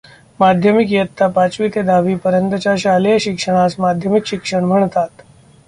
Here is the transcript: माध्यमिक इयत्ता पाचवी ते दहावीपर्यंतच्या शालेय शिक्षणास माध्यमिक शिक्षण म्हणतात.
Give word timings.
माध्यमिक 0.39 0.91
इयत्ता 0.91 1.27
पाचवी 1.35 1.67
ते 1.75 1.81
दहावीपर्यंतच्या 1.81 2.75
शालेय 2.77 3.17
शिक्षणास 3.19 3.75
माध्यमिक 3.79 4.25
शिक्षण 4.27 4.63
म्हणतात. 4.65 5.09